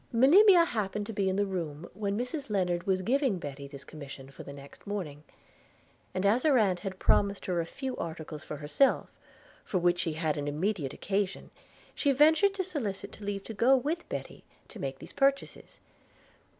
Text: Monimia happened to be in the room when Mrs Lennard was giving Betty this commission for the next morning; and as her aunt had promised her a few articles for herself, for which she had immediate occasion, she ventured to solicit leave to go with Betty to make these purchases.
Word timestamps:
Monimia 0.11 0.65
happened 0.65 1.05
to 1.05 1.13
be 1.13 1.29
in 1.29 1.35
the 1.35 1.45
room 1.45 1.87
when 1.93 2.17
Mrs 2.17 2.49
Lennard 2.49 2.87
was 2.87 3.03
giving 3.03 3.37
Betty 3.37 3.67
this 3.67 3.83
commission 3.83 4.31
for 4.31 4.41
the 4.41 4.51
next 4.51 4.87
morning; 4.87 5.23
and 6.15 6.25
as 6.25 6.41
her 6.41 6.57
aunt 6.57 6.79
had 6.79 6.97
promised 6.97 7.45
her 7.45 7.61
a 7.61 7.67
few 7.67 7.95
articles 7.97 8.43
for 8.43 8.57
herself, 8.57 9.11
for 9.63 9.77
which 9.77 9.99
she 9.99 10.13
had 10.13 10.37
immediate 10.37 10.95
occasion, 10.95 11.51
she 11.93 12.11
ventured 12.11 12.55
to 12.55 12.63
solicit 12.63 13.21
leave 13.21 13.43
to 13.43 13.53
go 13.53 13.75
with 13.77 14.09
Betty 14.09 14.43
to 14.69 14.79
make 14.79 14.97
these 14.97 15.13
purchases. 15.13 15.79